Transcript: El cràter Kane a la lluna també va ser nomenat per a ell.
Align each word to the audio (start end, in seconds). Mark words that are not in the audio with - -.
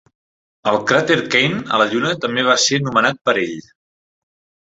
El 0.69 0.77
cràter 0.91 1.17
Kane 1.35 1.59
a 1.75 1.81
la 1.81 1.85
lluna 1.91 2.15
també 2.23 2.45
va 2.49 2.57
ser 2.63 2.79
nomenat 2.87 3.23
per 3.29 3.35
a 3.37 3.39
ell. 3.45 3.55